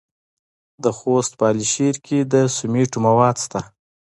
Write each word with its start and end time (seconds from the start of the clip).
د 0.83 0.85
خوست 0.97 1.31
په 1.39 1.43
علي 1.51 1.67
شیر 1.73 1.95
کې 2.05 2.19
د 2.33 2.35
سمنټو 2.55 2.97
مواد 3.07 3.35
شته. 3.43 3.61